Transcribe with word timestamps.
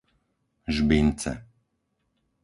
Žbince 0.75 1.31